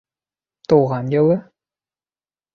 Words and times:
Тыуған 0.73 1.13
йылы? 1.17 1.37